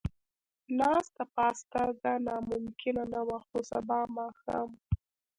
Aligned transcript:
ناسته 0.79 1.23
پاسته، 1.35 1.81
نه 2.05 2.15
دا 2.25 2.35
ممکنه 2.51 3.03
نه 3.13 3.21
وه، 3.27 3.37
خو 3.47 3.57
سبا 3.71 3.99
ماښام. 4.17 4.69